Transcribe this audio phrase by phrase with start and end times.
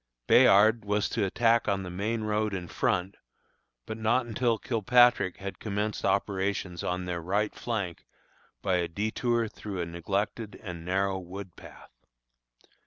[0.25, 3.17] Bayard was to attack on the main road in front,
[3.85, 8.07] but not until Kilpatrick had commenced operations on their right flank
[8.63, 11.91] by a detour through a neglected and narrow wood path.